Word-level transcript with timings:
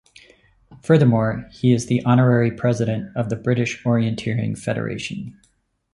Furthermore, 0.81 1.47
he 1.51 1.71
is 1.73 1.85
the 1.85 2.03
Honorary 2.05 2.49
President 2.49 3.15
of 3.15 3.29
the 3.29 3.35
British 3.35 3.83
Orienteering 3.83 4.57
Federation. 4.57 5.39